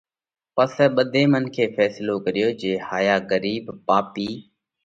[0.55, 4.29] پسئہ ٻڌي منکي ڦينصلو ڪريو جي هايا ڳرِيٻ پاپِي